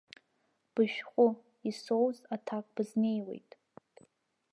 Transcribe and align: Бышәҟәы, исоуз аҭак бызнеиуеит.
Бышәҟәы, 0.73 1.27
исоуз 1.69 2.17
аҭак 2.35 2.65
бызнеиуеит. 2.75 3.51